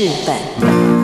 [0.00, 0.99] 日本。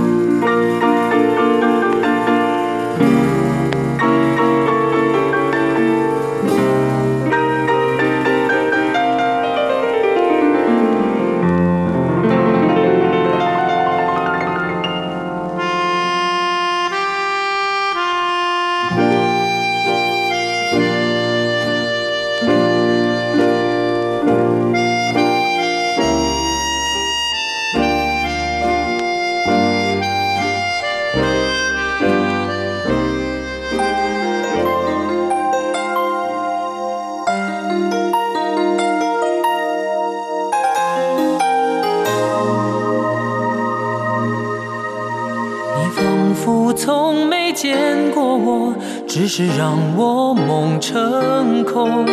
[48.37, 48.75] 我，
[49.09, 52.07] 只是让我梦成空，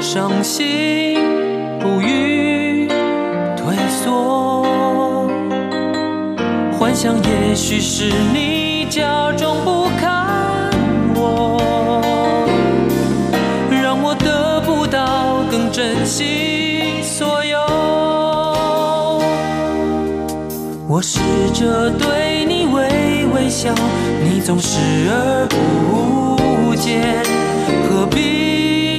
[0.00, 1.18] 伤心
[1.78, 2.88] 不语
[3.56, 4.64] 退缩。
[6.78, 10.70] 幻想也许是你假装不看
[11.14, 11.60] 我，
[13.70, 17.58] 让我得不到更珍惜所有。
[20.88, 21.20] 我试
[21.52, 23.72] 着对你微微笑，
[24.44, 27.22] 总视而不见。
[27.88, 28.96] 何必？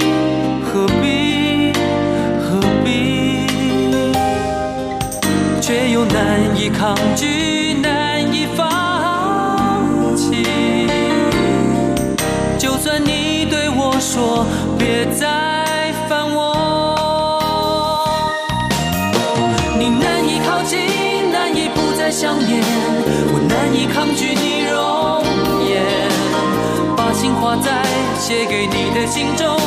[0.64, 1.72] 何必？
[2.40, 3.46] 何必？
[5.60, 10.44] 却又难以抗拒，难以放弃。
[12.58, 14.46] 就算你对我说
[14.78, 16.40] 别再烦我，
[19.78, 20.78] 你难以靠近，
[21.32, 22.62] 难以不再想念，
[23.32, 24.51] 我难以抗拒你
[28.32, 29.58] 写给你的信中，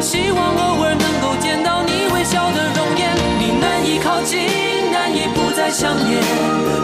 [0.00, 3.14] 希望偶尔能够见到你微笑的容颜。
[3.38, 4.48] 你难以靠近，
[4.90, 6.18] 难以不再想念，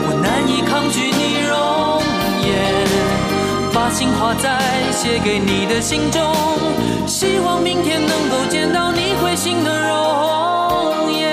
[0.04, 1.56] 我难以抗拒你容
[2.44, 2.52] 颜，
[3.72, 4.60] 把心画在
[4.92, 6.20] 写给你的信中，
[7.06, 11.32] 希望明天能够见到你会心的容颜。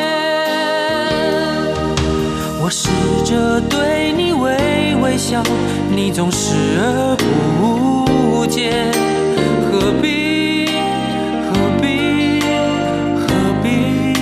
[2.61, 2.87] 我试
[3.25, 5.43] 着对你微微笑，
[5.93, 7.17] 你总视而
[7.59, 8.93] 不见。
[9.73, 10.67] 何必？
[11.49, 11.51] 何
[11.81, 12.39] 必？
[13.17, 13.25] 何
[13.63, 14.13] 必？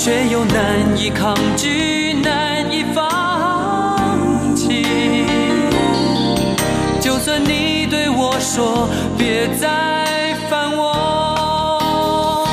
[0.00, 4.84] 却又难以抗拒，难以放弃。
[7.00, 12.48] 就算你对我说别再烦我，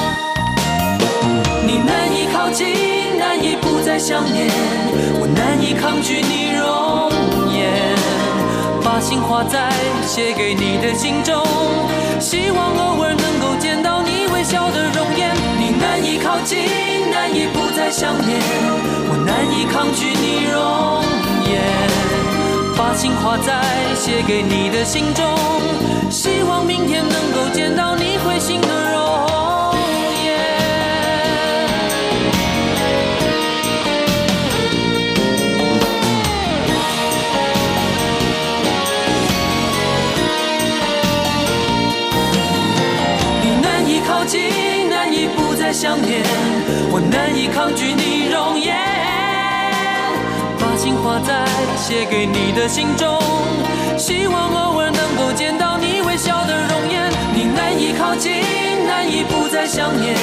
[1.66, 4.48] 你难以靠近，难以不再想念，
[5.20, 7.12] 我难以抗拒你容，
[8.94, 9.72] 把心画在
[10.06, 11.44] 写给你的信中，
[12.20, 15.34] 希望偶尔能够见到你微笑的容颜。
[15.58, 16.60] 你难以靠近，
[17.10, 18.40] 难以不再想念，
[19.10, 21.02] 我难以抗拒你容
[21.50, 21.60] 颜。
[22.78, 23.64] 把心画在
[23.96, 25.26] 写给你的信中，
[26.12, 29.03] 希望明天能够见到你会心的容
[45.74, 46.22] 想念，
[46.92, 48.78] 我难以抗拒你容颜。
[50.60, 51.44] 把心画在
[51.76, 53.20] 写给你的信中，
[53.98, 57.10] 希望偶尔能够见到你微笑的容颜。
[57.34, 58.32] 你难以靠近，
[58.86, 60.14] 难以不再想念，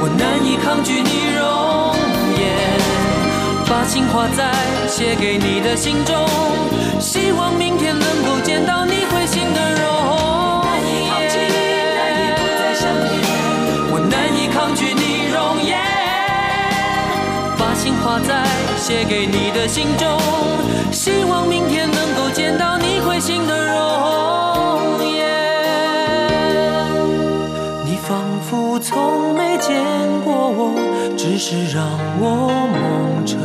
[0.00, 1.92] 我难以抗拒你容
[2.40, 2.48] 颜。
[3.68, 4.50] 把心画在
[4.88, 6.16] 写给你的信中，
[6.98, 9.47] 希望明天能够见到你会心
[17.88, 18.44] 心画在
[18.76, 20.06] 写给你的信中，
[20.92, 25.24] 希望明天能够见到你会心的容颜。
[27.86, 29.82] 你仿佛从没见
[30.22, 30.74] 过我，
[31.16, 31.82] 只是让
[32.20, 33.38] 我梦成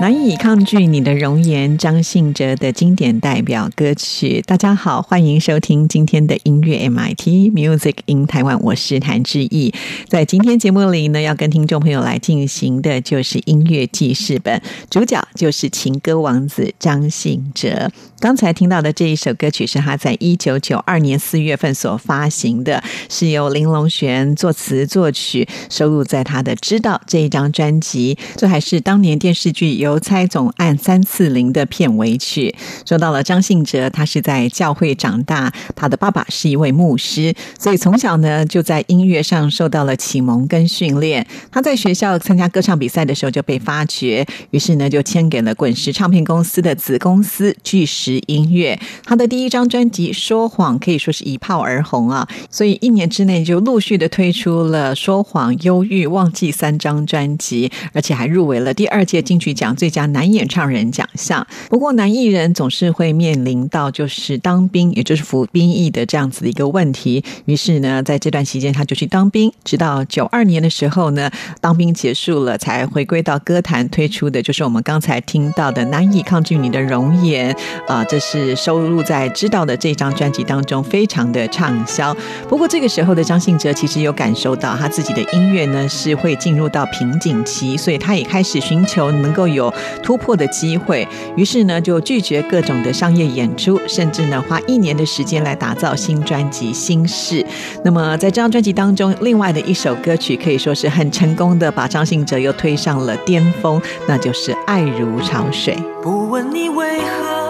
[0.00, 4.42] 难以抗拒你的容颜，张信哲的经典代表歌曲。
[4.46, 9.74] 大家好，欢迎收听今天的音乐 MIT Music in Taiwan，，我是谭志毅。
[10.08, 17.90] 在今天节目里呢，要跟听众朋友来进行的就是音乐记事本，主角就是情歌王子张信哲。
[18.20, 28.18] 刚才听到的这一首歌曲是他在一九九二年四月份所发行的，是由林隆璇作词作曲，收录在他的《知道》这一张专辑。
[28.36, 29.70] 这还是当年电视剧。
[29.80, 32.54] 邮差总案三四零的片尾曲，
[32.86, 41.26] 说到了张信哲，他是在教会长大，他的爸爸是一位牧师，所以从小呢就在音乐上受到了启蒙跟训练。
[41.50, 48.78] 他在学校参加歌唱比赛的时候就被发掘，于是呢就签给了滚石唱片公司的子公司巨石音乐。
[49.04, 59.74] 他的第一张专辑《说谎》可以说是一炮而红啊，所以一年之内就陆续的推出了《说谎》《忧郁》《忘记》三张专辑，而且还入围了第二届金曲奖。
[59.76, 61.46] 最佳男演唱人奖项。
[61.70, 67.24] 不过，男艺人总是会面临到就是当兵，也就是服兵役的这样子的一个问题。
[67.46, 69.50] 于是呢，在这段期间，他就去当兵。
[69.64, 71.30] 直到九二年的时候呢，
[71.60, 77.54] 当兵结束了，才回归到歌坛，推出的就是我们刚才听到的《难以抗拒你的容颜》
[77.86, 82.16] 啊，这是收录在《知道》的这张专辑当中，非常的畅销。
[82.48, 89.72] 不过，这个时候的张信哲其实有感受到他自己的音乐呢是会进入到瓶颈期，所以他也开始寻求能够有。
[90.02, 91.06] 突破的机会，
[91.36, 97.42] 于是呢就拒绝各种的商业演出，甚至呢花一年的时间来打造新专辑《心事》。
[97.84, 105.74] 那么在这张专辑当中，另外的一首歌曲可以说是很成功的，把张信哲又推上了巅峰，那就是《爱如潮水》。
[106.02, 107.49] 不问你为何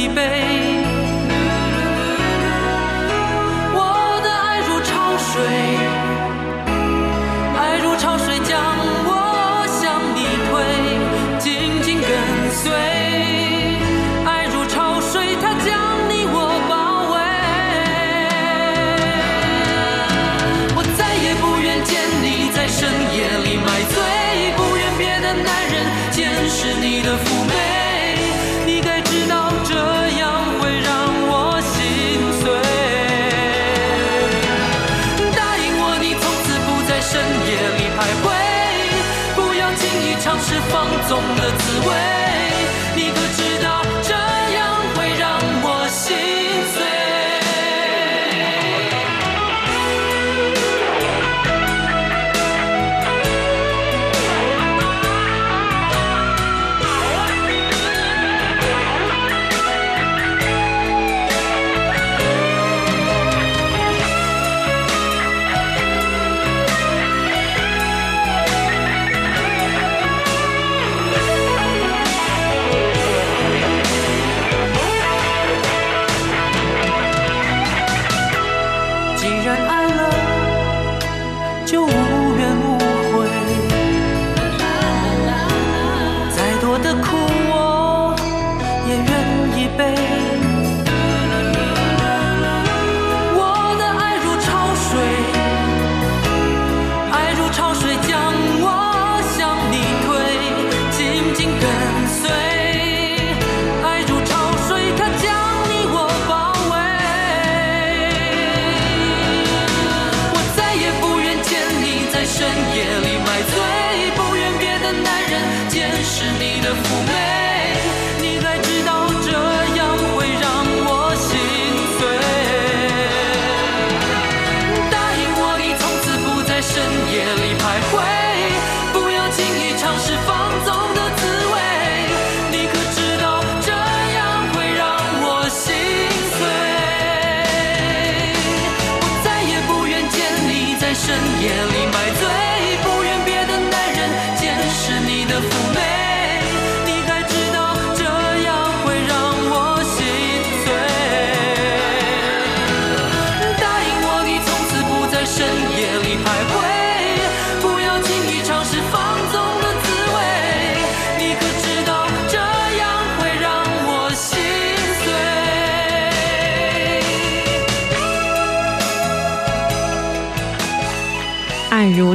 [0.00, 0.69] 一杯。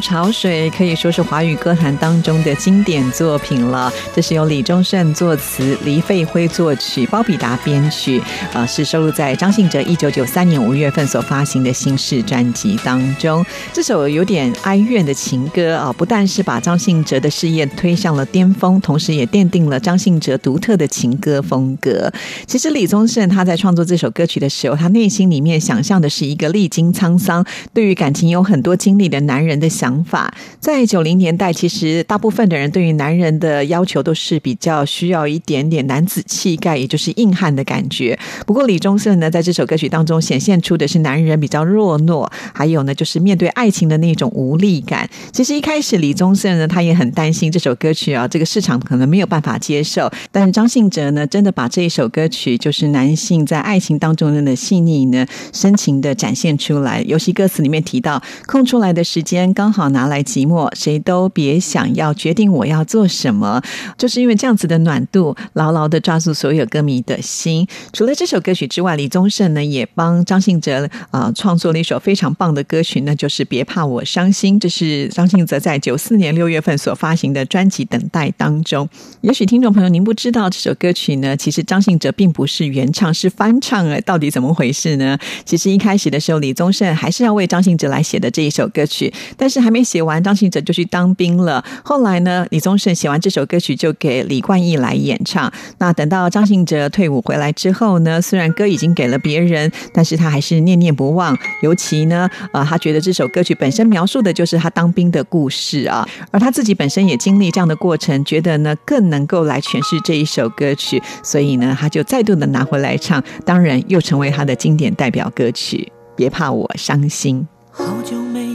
[0.06, 3.92] 潮水》可以说是华语歌坛当中的经典作品了。
[4.14, 8.22] 这是由李宗盛作词，黎费辉作曲，包比达编曲，
[8.54, 13.44] 啊，是收录在张信哲一九九三年五月份所发行的新式专辑当中。
[13.74, 22.14] 这首有点哀怨的情歌啊，不但是把张信哲的事业推向了巅峰，同时也奠定了张信哲独特的情歌风格。
[22.46, 27.44] 其实李宗盛他在创作这首歌曲的时候，他内心里面想象的是一个历经沧桑、
[27.74, 30.34] 对于感情有很多经历的男人的想想法。
[30.60, 38.18] 在九零年代，其实大部分的人对于男人的要求都是比较需要一点点男子气概，也就是硬汉的感觉。
[38.46, 45.10] 不过李宗盛呢，在这首歌曲当中显现出的是男人比较弱懦，还有呢，就是面对爱情的那种无力感。
[45.32, 50.12] 其实一开始李宗盛呢，他也很担心这首歌曲啊，这个市场可能没有办法接受。
[50.32, 57.02] 但是张信哲呢，真的把这一首歌曲，就是男性在爱情当中的细腻呢、深情的展现出来。
[57.08, 63.62] 尤其歌词里面提到，空出来的时间刚好拿来寂寞，谁都别想要决定我要做什么。
[63.98, 67.67] 就是因为这样子的暖度，牢牢的抓住所有歌迷的心。
[67.91, 74.55] 除了这首歌曲之外，李宗盛呢也帮张信哲啊创作了一首非常棒的歌曲，那就是《别怕我伤心》。
[74.60, 78.88] 这是张信哲在九四年六月份所发行的专辑《等待》当中。
[79.20, 83.86] 也许听众朋友您不知道这首歌曲呢，其实张信哲并不是原唱，是翻唱。
[83.89, 85.17] 哎，到底怎么回事呢？
[85.44, 91.64] 其实一开始的时候，李宗盛还是要为张信哲来写的这一首歌曲，但是还没写完，张信哲就去当兵了。
[91.84, 95.52] 后来呢，李宗盛写完这首歌曲就给李冠毅来演唱。
[95.80, 101.36] 那等到张信哲退伍回来之后呢，虽然歌已经给了别人，但是他还是念念不忘。
[101.64, 115.92] 尤其呢，呃，他觉得这首歌曲本身描述的就是他当兵的故事啊，而他自己本身也经历这样的过程，觉得呢更能够来诠释这一首歌曲，所以呢，他就再度的拿回来唱，当然又成为他的经典代表歌曲。
[116.16, 117.46] 别怕我伤心。
[117.72, 118.55] 好久没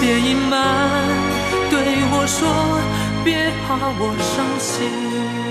[0.00, 0.58] 别隐瞒，
[1.70, 1.78] 对
[2.10, 2.48] 我说，
[3.24, 5.41] 别怕我伤心。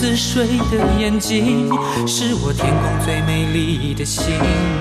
[0.00, 1.68] 似水的眼睛，
[2.06, 4.22] 是我天空最美丽的星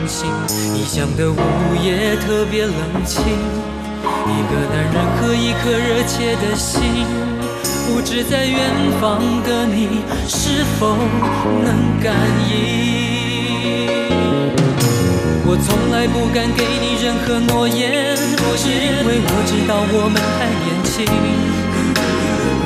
[0.06, 0.30] 星。
[0.76, 1.40] 异乡的午
[1.84, 6.78] 夜特别冷清，一个男人和一颗热切的心，
[7.88, 8.60] 不知在远
[9.02, 10.96] 方的你是否
[11.66, 12.14] 能感
[12.52, 12.54] 应。
[15.48, 18.16] 我从来不敢给你任何诺言，
[18.56, 21.47] 是因为我知道我们太年轻。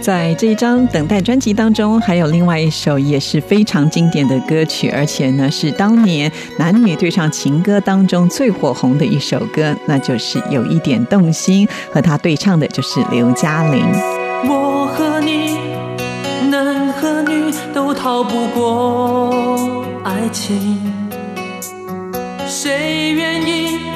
[0.00, 13.84] 在这一张等待专辑当中，还有另外一首也是非常经典的歌曲，而且呢是当年男女对唱情歌当中最火红的一首歌，那就是有一点动心，和他对唱的就是刘嘉玲。
[14.48, 15.58] 我和你，
[16.50, 20.80] 男和女都逃不过爱情，
[22.46, 23.95] 谁愿意？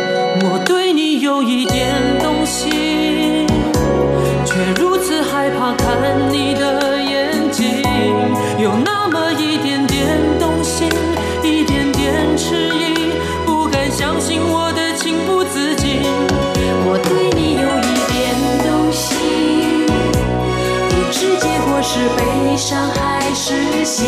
[22.61, 24.05] 上还是喜？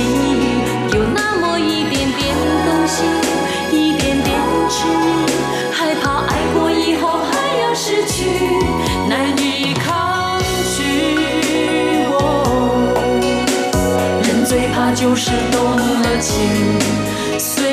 [0.94, 2.36] 有那么一点点
[2.66, 3.04] 动心，
[3.72, 4.39] 一点点
[4.70, 5.26] 痴迷，
[5.72, 8.30] 害怕爱过以后还要失去，
[9.10, 10.39] 难以抗
[10.78, 10.78] 拒。
[12.12, 12.16] 我
[14.24, 16.32] 人最怕就是动了情，
[17.39, 17.73] 虽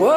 [0.00, 0.08] RTI，Worldwide。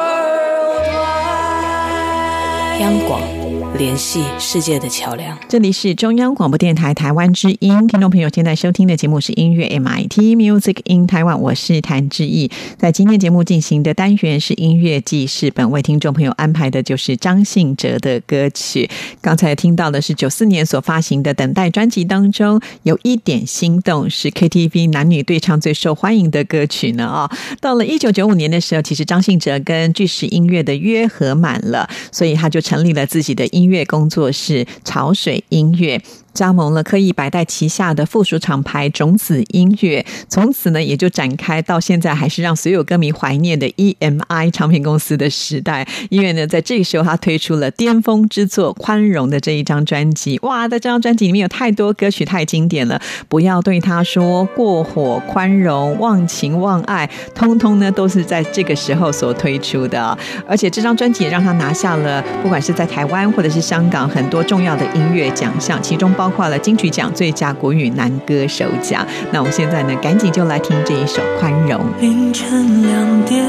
[2.80, 3.33] 央广
[3.78, 5.36] 联系世界的桥梁。
[5.48, 12.48] 这里是中央广播电台台湾之音，听众朋友现在收听的节目是音乐 MIT Music in Taiwan，我是谭志毅。
[12.78, 18.88] 在今天节目进行的单元是音乐记事本，为听众朋友安排的就是张信哲的歌曲。
[19.20, 27.28] 刚才听到的是九四年所发行的《等待》专辑当中有一点心动，是 KTV 男女对唱最受欢迎的歌曲呢啊、
[27.60, 36.02] 到了一九九五年的时候，其实张信哲跟巨石音乐的约合满了，所以他就成立了自己的音音乐工作室潮水音乐。
[36.34, 45.86] 加盟了科艺百代旗下的附属厂牌种子音乐，从此呢也就展开到现在还是让所有歌迷怀念的 EMI 唱片公司的时代。
[46.10, 60.18] 因为呢，在这个时候他推出了巅峰之作《宽容》的这一张专辑，哇，在这张专辑里面有太多歌曲太经典了，不要对他说过火、宽容、忘情忘爱，通通呢都是在这个时候所推出的。
[60.48, 69.06] 而且这张专辑也让他拿下了不管是在台湾或者是香港很多重要的音乐奖项，其中包包括了金曲奖最佳国语男歌手奖。
[69.30, 71.78] 那我们现在呢，赶紧就来听这一首《宽容》。
[72.00, 73.44] 凌晨两点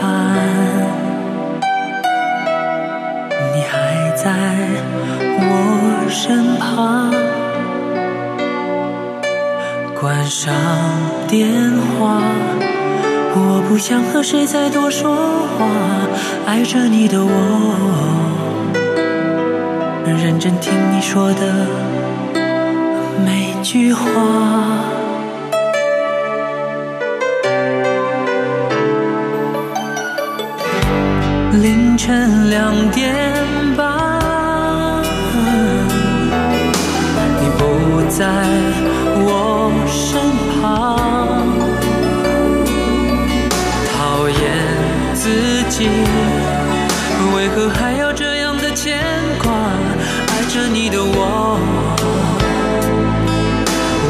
[0.00, 0.38] 半，
[3.52, 4.30] 你还在
[5.40, 7.12] 我身旁。
[10.00, 10.54] 关上
[11.26, 11.48] 电
[11.98, 12.22] 话，
[13.34, 15.16] 我不想和谁再多说
[15.58, 15.66] 话。
[16.46, 17.32] 爱着你的我，
[20.06, 21.66] 认真听你说的
[23.66, 24.00] 句话。
[31.60, 33.12] 凌晨两点
[33.76, 35.02] 半，
[37.40, 38.24] 你不在
[39.26, 40.22] 我身
[40.62, 40.62] 旁，
[43.90, 44.36] 讨厌
[45.12, 45.88] 自己，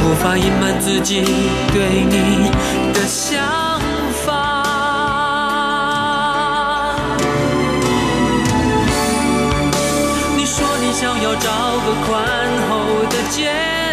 [0.09, 1.21] 无法隐瞒自己
[1.73, 2.49] 对你
[2.93, 3.81] 的想
[4.25, 4.63] 法。
[10.37, 11.51] 你说你想要找
[11.85, 12.25] 个宽
[12.69, 13.86] 厚的肩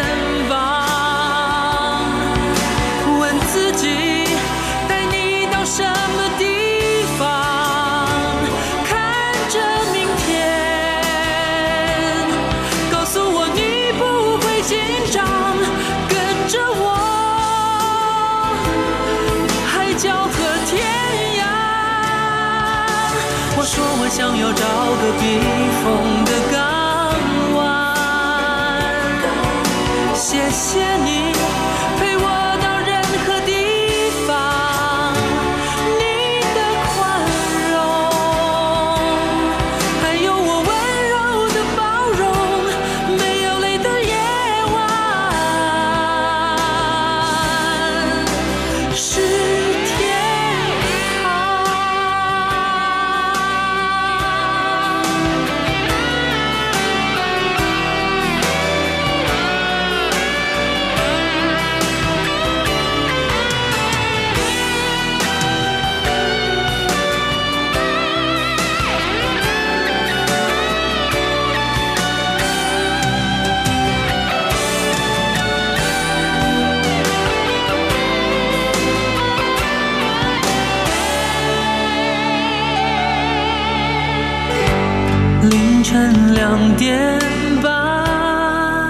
[86.43, 87.17] 两点
[87.61, 88.85] 半，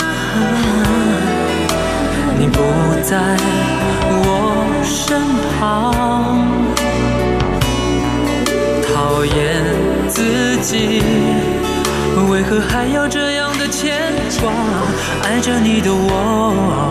[2.39, 2.57] 你不
[3.03, 3.37] 在
[4.09, 5.21] 我身
[5.59, 6.47] 旁，
[8.87, 9.63] 讨厌
[10.09, 11.03] 自己，
[12.31, 14.11] 为何还要这样的牵
[14.41, 14.51] 挂？
[15.21, 16.89] 爱着你的我，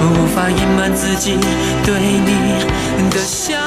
[0.00, 1.36] 无法隐瞒自己
[1.84, 2.64] 对你
[3.10, 3.60] 的想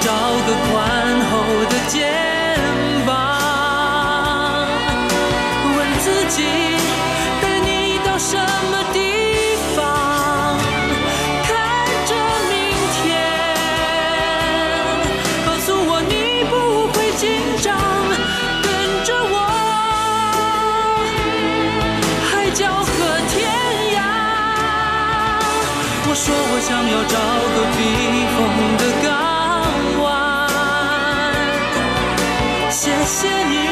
[0.00, 0.74] 找个宽
[1.30, 1.32] 厚
[1.66, 1.96] 的肩
[3.04, 3.10] 膀，
[5.76, 6.36] 问自己
[7.42, 8.98] 带你到什么地
[9.76, 9.78] 方，
[11.44, 11.48] 看
[12.06, 12.10] 着
[12.48, 12.54] 明
[12.94, 13.06] 天，
[15.44, 16.12] 告诉我你
[16.48, 16.52] 不
[16.92, 17.26] 会紧
[17.60, 17.66] 张，
[18.62, 18.66] 跟
[19.04, 19.36] 着我，
[22.30, 22.86] 海角和
[23.28, 23.36] 天
[23.96, 23.98] 涯。
[26.08, 27.16] 我说我想要找
[27.54, 27.78] 个避
[33.08, 33.67] 谢谢你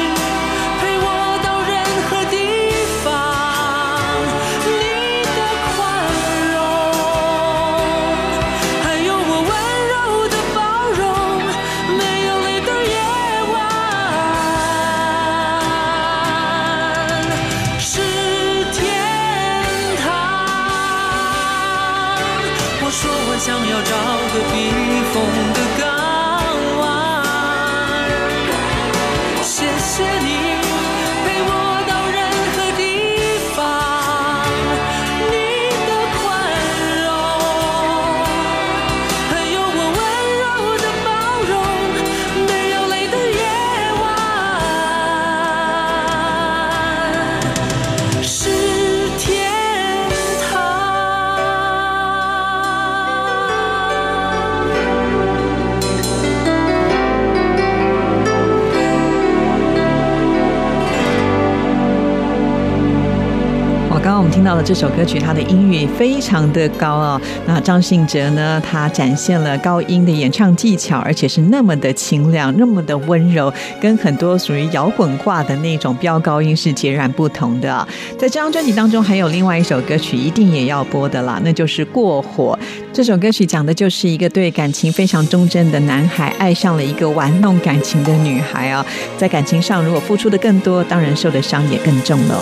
[64.47, 67.21] 到了这首歌曲，它的音域非常的高哦。
[67.45, 77.85] 那张信哲呢，他展现了高音的演唱技巧，而且是那么的清亮，那么的温柔，跟很多属于摇滚挂的那种飙高音是截然不同的。
[78.17, 82.57] 在这张专辑当中，还有另外一首歌曲一定也要播的啦，那就是《过火》。
[82.93, 88.85] 这首歌曲讲的就是一个对感情非常忠贞的男孩，爱上了一个玩弄感情的女孩啊。
[89.17, 92.41] 在感情上，如果付出的更多，当然受的伤也更重了。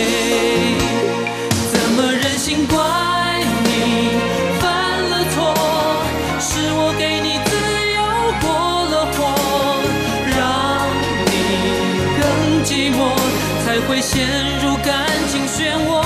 [15.61, 16.00] 漩涡。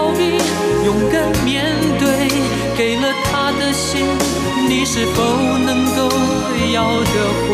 [0.00, 0.38] 逃避，
[0.86, 1.66] 勇敢面
[1.98, 2.06] 对。
[2.74, 4.06] 给了他的心，
[4.66, 5.22] 你是否
[5.58, 6.08] 能够
[6.72, 7.50] 要得回？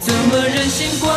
[0.00, 1.08] 怎么忍心怪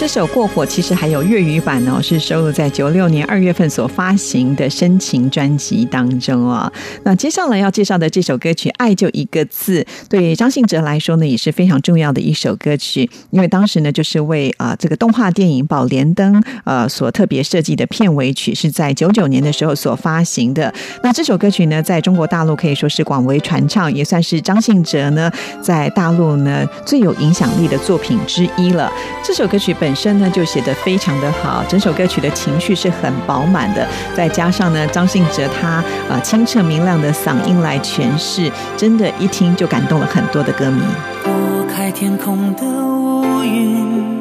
[0.00, 6.72] 这首《过火》其实还有粤语版哦，是收录在九六年二月份所发行的深情专辑当中哦。
[7.04, 20.72] 那接下来要介绍的这首歌曲《爱就一个字》，对张信哲来说呢也是非常重要的一首歌曲，因为当时呢就是为啊、这个动画电影《宝莲灯》呃所特别设计的片尾曲，是在九九年的时候所发行的。
[21.02, 28.90] 那这首歌曲呢，在中国大陆可以说是广为传唱，也算是张信哲呢在大陆呢最有影响力的作品之一了。
[29.22, 40.80] 这首歌曲本本身呢就写得非常的好，整首歌曲的情绪是很饱满的，再加上呢张信哲他啊清澈明亮的嗓音来诠释，真的，一听就感动了很多的歌迷。
[41.24, 44.20] 拨开天空的乌云，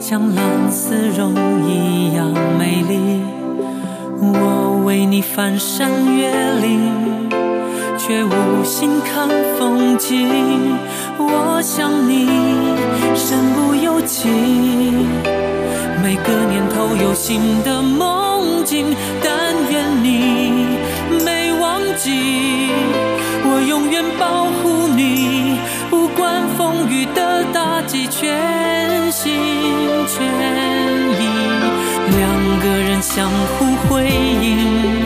[0.00, 1.32] 像蓝丝绒
[1.64, 3.22] 一样美丽。
[4.18, 6.92] 我为你翻山越岭，
[8.06, 10.28] 却无心看风景。
[11.18, 12.28] 我想你
[13.16, 14.28] 身不由己，
[16.00, 20.78] 每个年头有新的梦境，但愿你
[21.24, 22.70] 没忘记，
[23.42, 25.58] 我永远保护你，
[25.90, 29.34] 不管风雨的打击，全心
[30.06, 30.24] 全
[31.10, 31.26] 意，
[32.16, 35.05] 两个人相互辉映。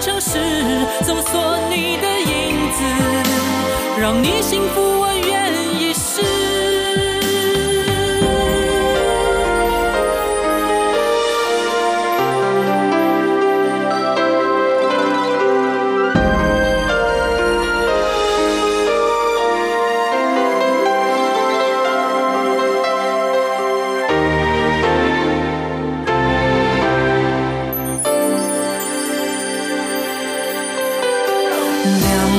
[0.00, 0.38] 城市，
[1.02, 2.82] 搜索你的影子，
[4.00, 6.39] 让你幸福，我愿意试。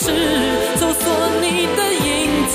[0.00, 0.12] 是，
[0.76, 1.02] 搜索
[1.40, 2.54] 你的影子，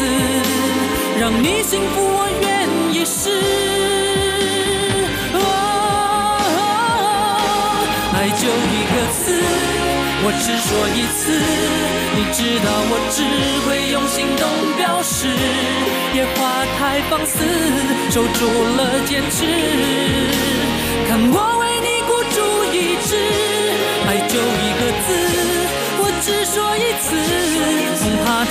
[1.19, 2.47] 让你幸福，我愿
[2.93, 3.29] 意试。
[8.15, 9.21] 爱就一个字，
[10.23, 11.21] 我只说一次。
[12.15, 13.17] 你知道我只
[13.67, 14.41] 会用行动
[14.77, 15.27] 表示，
[16.15, 17.43] 野花太放肆，
[18.09, 20.52] 守住了坚持。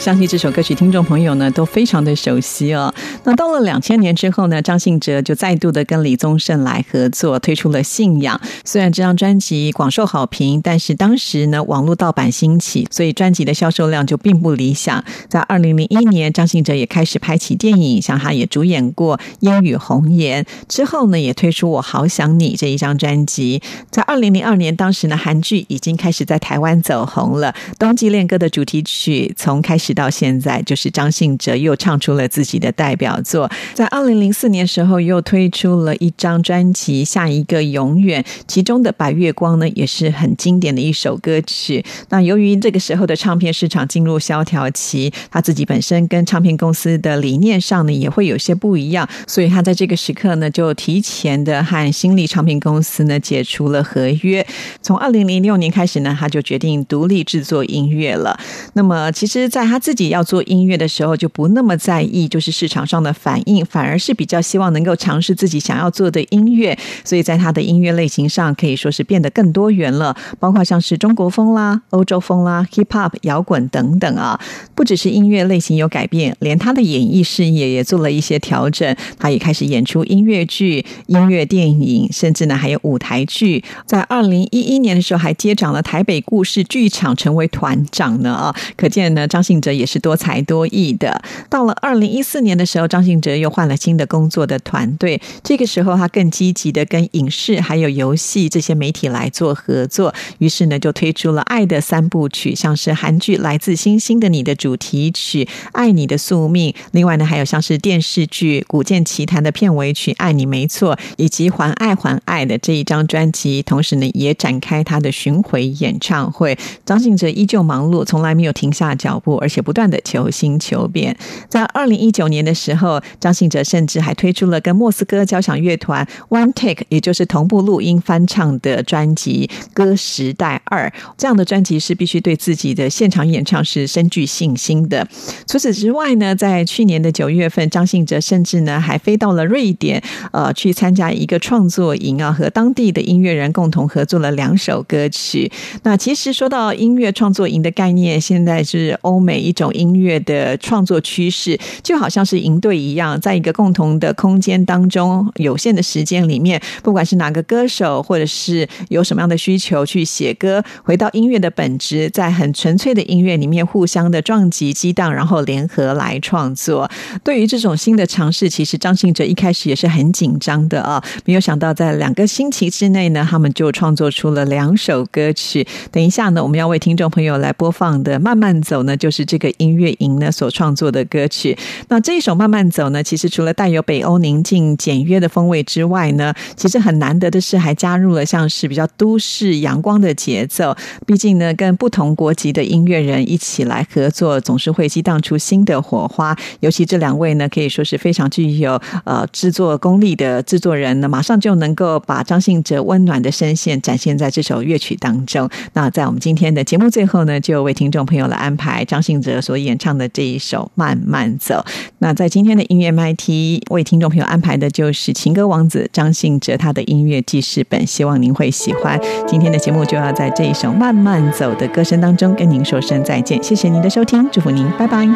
[0.00, 2.92] 相信这首歌曲，听众朋友呢都非常的熟悉哦。
[3.24, 8.40] 那到了两千年之后呢，张信哲就再度的跟李宗盛来合作，推出了《信仰》。
[8.64, 15.04] 虽然这张专辑广受好评，但是当时呢网络盗版兴起，所以专辑的销售量就并不理想。
[15.28, 23.60] 在二零零一年，张信哲也开始拍起电影，像他也主演过《烟雨红颜》，之后呢也推出《我好想你》这一张专辑。
[23.90, 29.89] 在二零零二年，当时呢韩剧已经开始在台湾走红了，《冬季恋歌》的主题曲从开始。
[29.90, 33.50] 直到现在，就是张信哲又唱出了自己的代表作。
[33.74, 41.84] 在二零零四年时候，又推出了一张专辑《下一个永远》，其中的《白月光》呢，也是很经典的一首歌曲。
[42.10, 54.46] 那由于这个时候的唱片市场进入萧条期，他自己本身跟唱片公司的理念上呢，也会有些不一样，所以他在这个时刻呢，就提前的和新力唱片公司呢解除了合约。
[54.82, 58.38] 从二零零六年开始呢，他就决定独立制作音乐了。
[58.74, 66.78] 那么，其实，在他自己要做音乐的时候，就不那么在意就是市场上的反应，反而是比较希望能够尝试自己想要做的音乐。
[67.02, 74.38] 所以在他的音乐类型上，可以说是变得更多元了，包括像是中国风啦、欧洲风啦、hip hop、摇滚等等啊。
[74.74, 78.94] 不只是音乐类型有改变，连他的演艺事业也做了一些调整。
[79.18, 83.64] 他也开始演出音乐剧、音乐电影，甚至呢还有舞台剧。
[83.86, 88.54] 在二零一一年的时候，还接掌了台北故事剧场，成为团长呢啊！
[88.76, 89.69] 可见呢，张信哲。
[89.74, 91.22] 也是多才多艺的。
[91.48, 95.20] 到了二零一四年的时候，张信哲又换了新的工作的团队。
[95.44, 100.12] 这个时候，他更积极的跟影视还有游戏这些媒体来做合作。
[100.38, 113.62] 于是呢，就推出了《爱的三部曲》，像是韩剧《来自星星的你》的主题曲《爱你的宿命》，另外呢，还有像是电视剧《古剑奇谭》的片尾曲《爱你没错》，以及《还爱还爱》的这一张专辑。
[113.62, 116.58] 同时呢，也展开他的巡回演唱会。
[116.84, 119.59] 张信哲依旧忙碌，从来没有停下脚步，而且。
[119.60, 121.16] 不断的求新求变，
[121.48, 130.88] 在二零一九年的时候，张信哲甚至还推出了跟莫斯科交响乐团 One Take，也就是同步录音翻唱的专辑《歌时代二》。
[131.18, 135.06] 这样的专辑是必须对自己的现场演唱是深具信心的。
[135.46, 140.02] 除此之外呢，在去年的九月份，张信哲甚至呢还飞到了瑞典，
[140.32, 145.50] 呃，去参加一个创作营啊，和当地的音乐人共同合作了两首歌曲。
[145.82, 149.40] 那其实说到音乐创作营的概念，现在是欧美。
[149.50, 166.88] 一种音乐的创作趋势，就好像是营队一样，在一个共同的空间当中，有限的时间里面，不管是哪个歌手，或者是有什么样的需求去写歌，回到音乐的本质，在很纯粹的音乐里面互相的撞击、激荡，然后联合来创作。
[167.24, 175.66] 对于这种新的尝试，其实张信哲一开始也是很紧张的啊，没有想到在两个星期之内呢，他们就创作出了两首歌曲。
[175.90, 179.26] 等一下呢，我们要为听众朋友来播放的《慢慢走》呢，就是。
[179.30, 181.58] 这个音乐营呢所创作的歌曲。
[181.88, 190.76] 那这一首《慢慢走》呢，其实除了带有北欧宁静简约的风味之外呢，其实很难得的是还加入了像是比较都市阳光的节奏。
[191.06, 196.36] 毕竟呢，跟不同国籍的音乐人一起来合作，总是会激荡出新的火花。
[196.60, 205.48] 尤其这两位呢，可以说是非常具有呃制作功力的制作人呢，马上就能够把张信哲温暖的声线展现在这首乐曲当中。
[205.72, 211.56] 那在我们今天的节目最后呢，就为听众朋友来安排张信哲所演唱的这一首《慢慢走》。
[211.98, 218.98] 那在今天的音乐 MT 为听众朋友安排的就是情歌王子张信哲他的音乐记事本，希望您会喜欢。
[219.26, 225.06] 今天的节目就要在这一首《慢慢走》的歌声当中跟您说声再见，谢谢您的收听，祝福您，拜拜。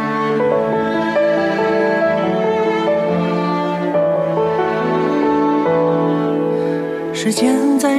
[7.17, 7.94] 时间在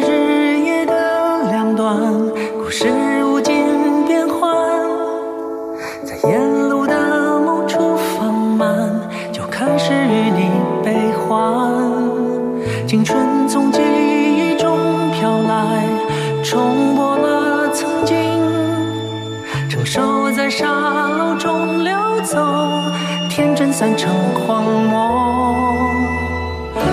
[23.78, 25.91] 散成荒漠。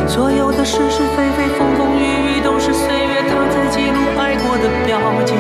[0.09, 5.33] 所有的是是非非、风风雨雨，都是岁月它在记录爱过的标记。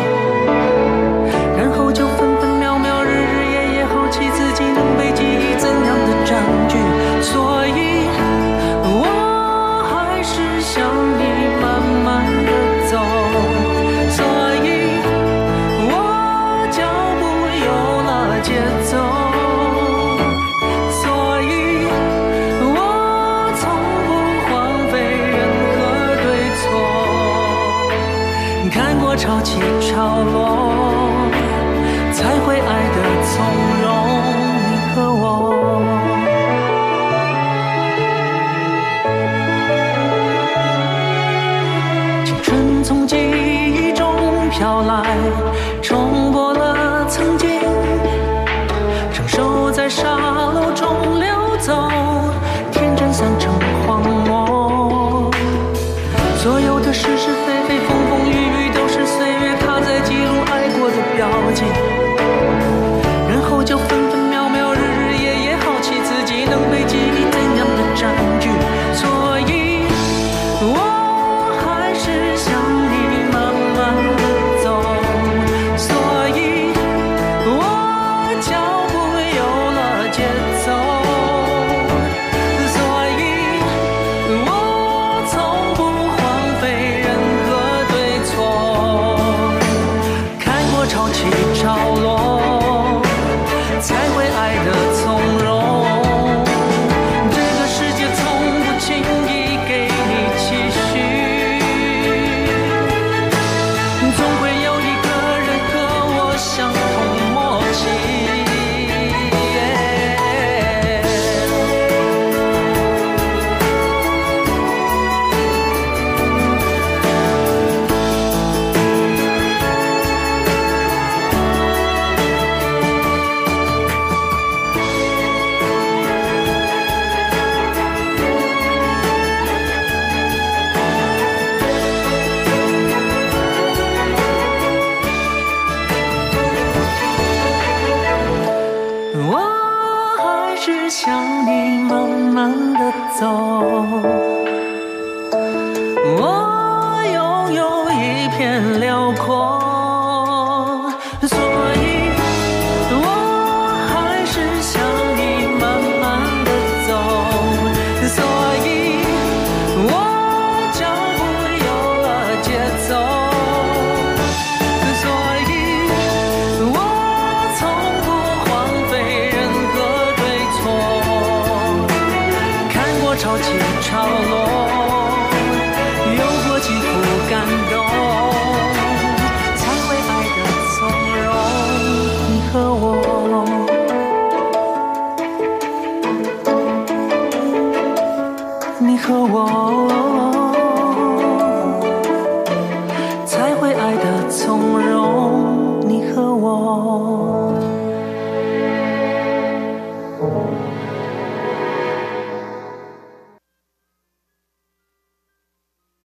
[44.83, 45.41] life.